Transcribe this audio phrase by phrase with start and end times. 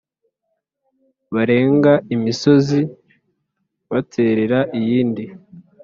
[1.33, 2.79] barenga imisozi
[3.89, 5.25] baterera iyindi,\